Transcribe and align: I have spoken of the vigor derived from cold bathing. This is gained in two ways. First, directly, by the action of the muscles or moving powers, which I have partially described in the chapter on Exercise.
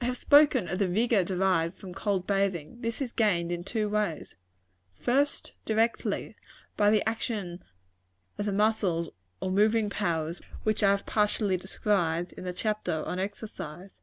I 0.00 0.06
have 0.06 0.16
spoken 0.16 0.68
of 0.68 0.78
the 0.78 0.88
vigor 0.88 1.22
derived 1.22 1.76
from 1.76 1.92
cold 1.92 2.26
bathing. 2.26 2.80
This 2.80 3.02
is 3.02 3.12
gained 3.12 3.52
in 3.52 3.62
two 3.62 3.86
ways. 3.90 4.36
First, 4.94 5.52
directly, 5.66 6.34
by 6.78 6.88
the 6.88 7.06
action 7.06 7.62
of 8.38 8.46
the 8.46 8.52
muscles 8.52 9.10
or 9.40 9.50
moving 9.50 9.90
powers, 9.90 10.40
which 10.62 10.82
I 10.82 10.92
have 10.92 11.04
partially 11.04 11.58
described 11.58 12.32
in 12.38 12.44
the 12.44 12.54
chapter 12.54 13.02
on 13.04 13.18
Exercise. 13.18 13.96